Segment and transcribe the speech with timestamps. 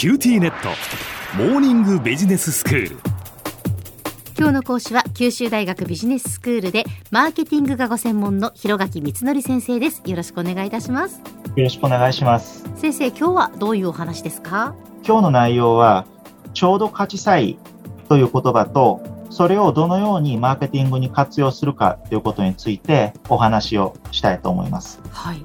[0.00, 0.70] QTnet。
[1.36, 2.96] モーニングビジネススクール。
[4.38, 10.00] 今日の講師は九州大学ビジネススクールでマーケティングがご専門の広垣光則先生です。
[10.06, 11.20] よろしくお願いいたします。
[11.54, 12.64] よろしくお願いします。
[12.76, 14.74] 先生今日はどういうお話ですか？
[15.06, 16.06] 今日の内容は、
[16.54, 17.58] ちょうど価値差異
[18.08, 24.98] という言葉と、それをどのようにマーケティングに活用するかということについてお話をしたいと思います。
[25.12, 25.42] はい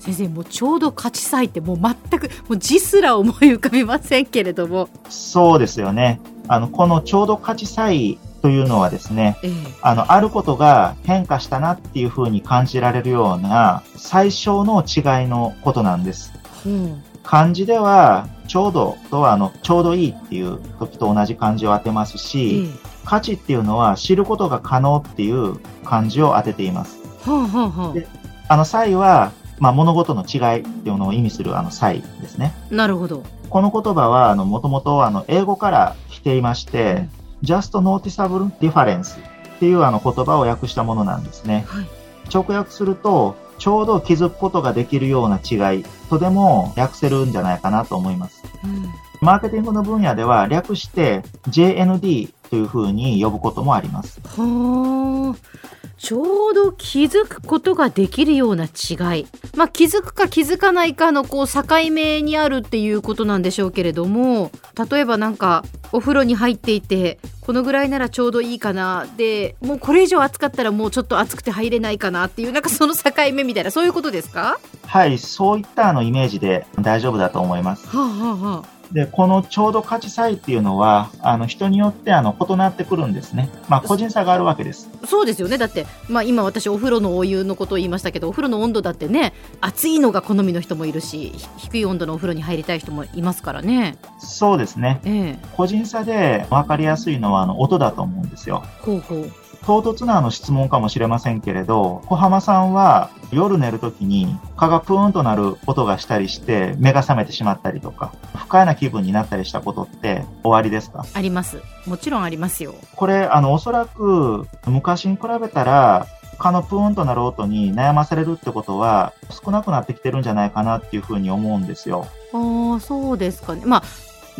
[0.00, 6.20] 先生もうちょうど価値差異ってもう全くもう字すら思い浮かびませんけれどもそうですよね。
[6.48, 9.52] あの、このちょうど価値差異というのはですね、ええ
[9.82, 16.32] あの、あることが変化したなっていうふうに感じられるような最小の違いのことなんです。
[16.66, 26.98] うん漢字では、ちょうどとは、あの、ちょうどいいっていう時と同じ漢字を当てますえし、え価値っていうのは知ることが可能っていう漢字を当てています。
[27.24, 28.08] はあはあはで
[28.48, 32.54] あの差異は、まあ、物事の違いっていうのを意味するあの差異ですね。
[32.72, 37.08] あなるほどこの言葉は、あの、もともとあの、英語から来ていまして、
[37.42, 41.64] just noticeable difference っていうあの言葉を訳したものなんですね。
[41.68, 41.86] はい
[42.32, 48.42] 直訳すると、ちょうど気づくことができるような違いとでも訳せるんじゃないかなと思います。
[48.64, 48.88] うん
[49.20, 54.20] マーケティングの分野では略して JND というふうに呼ぶこともあります。
[54.24, 64.50] はあちょうど気づくことができるような違いまあ気づくか気づかないかのこう境目にあるっていうことなんでしょうけれども
[64.90, 73.02] 例えばなんかお風呂に入っていてこのぐらいならちょうどいいかなでもうこれ以上暑かったらもうちょっと暑くて入れないかなっていうなんかその境
[73.34, 74.58] 目みたいなそういうことですか？
[74.86, 77.86] はい、そういったあのイメージで大丈夫だと思います。
[77.88, 83.48] はあはあはで、このちょうど価値差異っていうのは、あの人によってあの異なってくるんですね。
[83.68, 84.90] まあ個人差があるわけです。
[85.02, 93.96] あそうですよねだって、まあ、今私お風呂のお湯のことを言いましたけどお風呂の温度だってね暑いのが好みの人もいるしひ低い温度のお風呂に入りたい人もいますからね。
[94.18, 95.00] そうですね。
[95.04, 98.64] ええ個人差で分かりやすいのはあの音だと思うんですよ。
[98.80, 99.32] ほうほう
[99.70, 111.06] 唐突なあの質問かもしれませんけれど、小浜さんは夜寝るときに蚊がプーンとなる音がしたりして目が覚めてしまったりとか、不快な気分になったりしたことっておありですか？
[111.14, 112.74] ありますもちろんありますよ。
[112.96, 116.08] これ、あの、おそらく昔に比べたら、
[116.40, 122.08] 蚊のプーンとなる音に悩まされるってことは少なくなってきてるんじゃないかなっていうふうに思うんですよ。
[122.32, 123.82] ああそうですかねまあ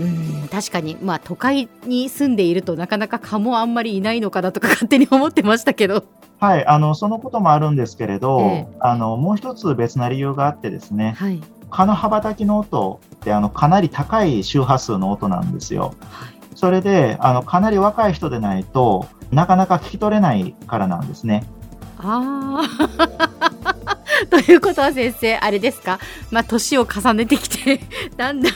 [0.00, 6.04] うん確かにまあ都会に住んでいるとなかなか蚊もあんまりいないのかなとか勝手に思ってましたけど。
[6.38, 11.40] はい、あの、そのこともあるんですけれど、ええあの、もう一つ別な理由があってですね、はい
[11.72, 15.94] 蚊の羽ばたきの音って、あの、かなり高い周波数の音なんですよ。
[16.10, 21.44] はいそれで、あの、かなり若い人でないとなかなか聞き取れないからなんですね。
[21.96, 23.50] ああ
[24.30, 25.98] ということは先生あれですか？
[26.30, 27.80] まあ年を重ねてきて
[28.16, 28.52] だんだん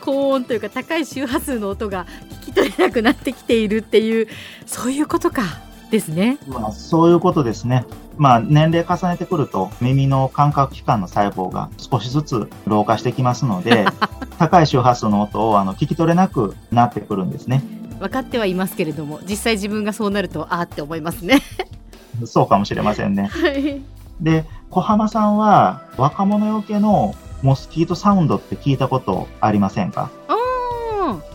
[0.00, 2.06] 高音というか高い周波数の音が
[2.42, 4.26] 聞き取れなくなってきているっていう
[4.66, 5.42] そういうことか
[5.90, 6.38] ですね。
[6.46, 7.84] まあ、そういうことですね。
[8.16, 13.86] まあ、年齢重ねてくると、耳の感覚器官の細胞が少しずつ老化してきますので、
[14.38, 17.64] 高い周波数の音をあの聞き取れなくなってくるんですね。
[17.98, 21.42] 分かってはいますけれども実際自分がそうなるとああって思いますね。
[22.24, 23.24] そうかもしれませんね。
[23.32, 23.82] はい
[24.20, 30.10] で、小浜さんは若者向けのモスキートサウンドって聞いたことありませんか？
[30.28, 30.34] あ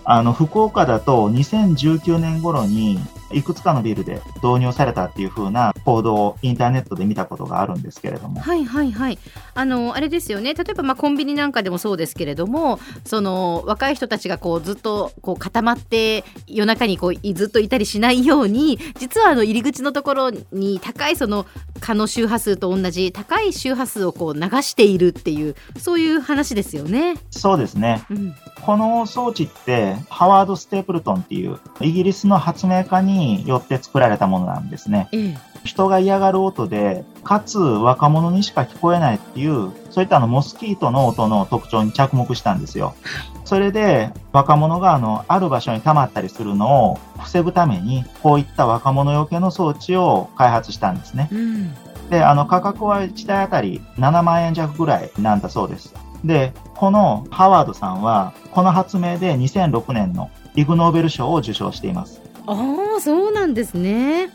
[0.05, 2.99] あの、福岡だと2019年頃に
[3.31, 8.39] いくつかのビルで導入されたっていう風な報道をインターネットで見たことがあるんですけれども。
[8.39, 9.17] はいはいはい。
[9.55, 10.53] あのあれですよね。
[10.53, 21.47] 例えばまあコンビニなんかでもそうですけれどもその若い人たちがこうずっとこう固まって夜中にこういずっといたりしないように実はあの入り口のところに高いその
[21.85, 27.15] 蚊の周波数と同じ高い周波数をこう流しているっていうそういう話ですよね。
[27.29, 28.03] そうですね。
[28.09, 28.35] うん、
[28.65, 35.07] この装置って、ハワード・ステープルトンっていう、イギリスの発明家によって作られたものなんですね。
[35.11, 42.95] ええ人が嫌がる音で、かつ若者にしか聞こえないっていう、そういったあのモスキートの音の特徴に着目したんですよ。
[43.43, 51.29] それで、若者があの、ある場所に溜まったりするのを防ぐために、こういった若者用系の装置を開発したんですね。
[51.31, 51.73] うん
[52.09, 55.93] で、あの、価格は1台あたり7万円弱ぐらいなんだそうです。
[56.23, 62.21] で、このハワードさんは、この発明で2006年のイグノーベル賞を受賞しています。
[62.47, 62.53] あ
[62.97, 64.29] あそうなんですね。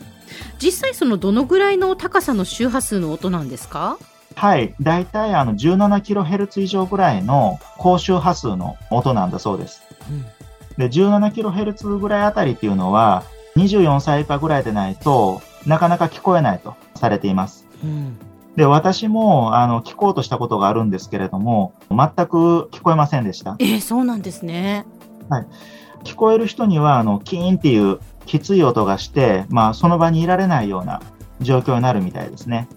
[0.61, 3.97] 実際そのどのぐらいの高さの周波数の音なんですか？
[4.35, 4.73] はい。
[4.81, 9.81] だいたいあの 17kHz 以上ぐらいの高周波数の音なんだそうです。
[10.77, 13.23] で、17kHz ぐらいあたりっていうのは、
[13.57, 17.67] 24歳以下ぐらいでないとなかなか聞こえないとされています。
[17.83, 18.17] うん
[18.55, 23.55] で、私も、あの、聞こうとしたことがあるんですけれども、全く聞こえませんでした。
[23.59, 24.85] えー、そうなんですね。
[26.03, 31.01] 聞こえる人には、あの、キーンっていうきつい音がして、まあ、その場にいられないような
[31.41, 32.67] 状況になるみたいですね。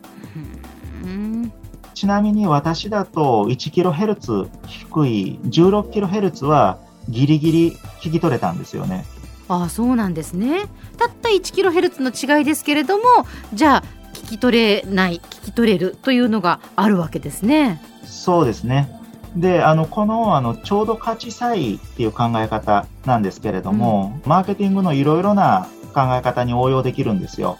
[1.04, 1.52] うん
[1.94, 7.70] ちなみに私だと 1kHz 低い 16kHz はギリギリ
[8.00, 9.04] 聞き取れたんですよね。
[9.48, 10.64] ああそうなんですね
[10.96, 13.04] たった 1kHz の違いですけれども
[13.52, 19.03] じゃあ聞き取れない聞き取れるというのがあるわけですねそうですね。
[19.36, 27.58] で、あの、この、あの、ちょうど価値差異っていう考え方なんですけれども、マーケティングのいろいろな考え方に応用できるんですよ。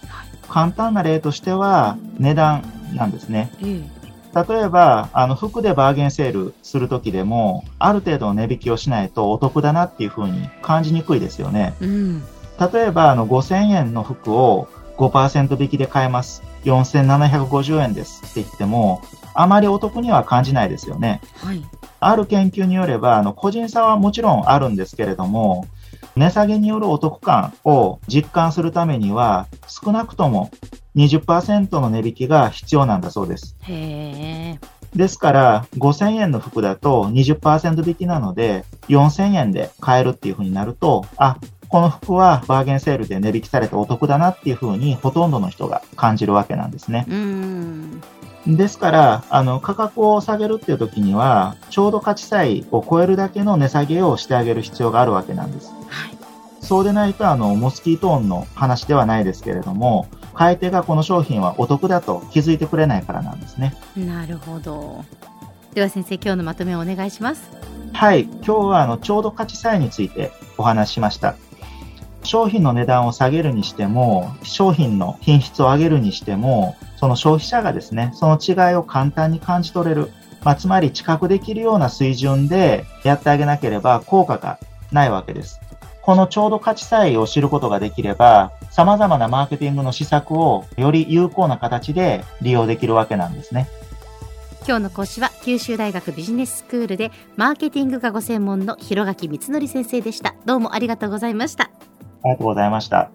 [0.49, 2.63] 簡単な例としては、値段
[2.95, 3.51] なんですね。
[3.63, 3.83] え
[4.35, 11.75] 例えば、あの、服でバーゲンセールするときでも、ある程度の値引きをしないとお得だなっていうふうに感じにくいですよね。
[11.81, 12.23] えうん
[12.73, 16.43] 例えば、あの、5000円の服を5%引きで買えます。
[16.65, 19.03] 4750円ですって言っても、
[19.35, 21.21] あまりお得には感じないですよね。
[21.37, 21.63] はい
[22.05, 25.67] ある研究によれば、あの、個人差はもちろんあるんですけれども、
[26.17, 30.51] 値下げによるお得感を実感するためには、少なくとも
[30.97, 33.57] 20%の値引きが必要なんだそうです。
[34.95, 41.39] ですから、5000円の服だと20%引きなので、4000円で買えるっていう風になると、あ、
[41.75, 47.05] この服はバーゲンセールで値引きされてお得だなっていう風にほとんどの人が感じるわけなんですね。
[47.09, 48.01] うん
[48.47, 55.73] ですから、あの、価格を下げるっていう時には、ちょうど価値差異を超えるだけの値下げをしてあげる必要があるわけなんです。
[55.89, 56.17] はい
[56.61, 63.75] そうでないと、あの、モスキートーンの話ではないですけれども、買い手がこの商品はお得だと気づいてくれないからなんですね。
[63.97, 65.05] なるほど
[65.75, 67.51] では先生今日のまとめをお願いします
[67.93, 68.23] はい。
[68.23, 71.35] 今日は、あの、ちょうど価値差異についてお話ししました。
[72.25, 80.11] 商品の値段を下げるにしても、商品の品質を上げるにしても、その消費者がですね、その違いを簡単に感じ取れる。
[80.43, 84.59] まあ、つまり知覚できるような水準でやってあげなければ効果が
[84.93, 85.61] ないわけです。
[86.03, 93.69] このちょうど価値差異を知ることができれば、様々なマーケティングの施策をより有効な形で利用できるわけなんですね。
[94.67, 101.71] 今日の講師は九州大学ビジネススクールでマーケティングがご専門の広垣光則先生でしたどうもありがとうございました
[102.25, 103.11] ありがとうございました。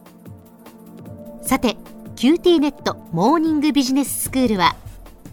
[1.42, 1.78] さて
[2.16, 4.76] QT ネットモーニングビジネススクールは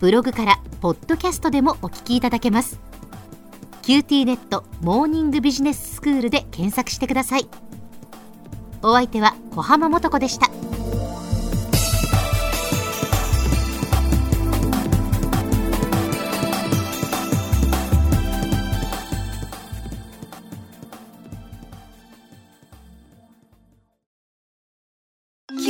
[0.00, 2.80] ブログからポッドキャストでもお聞きいただけます。
[3.82, 7.48] QT ネットモーニングビジネススクールで検索してください。
[8.82, 10.50] お相手は小浜もとこでした。